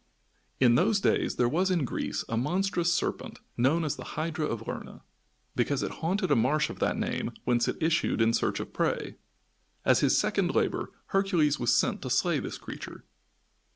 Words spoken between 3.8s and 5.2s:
as the Hydra of Lerna,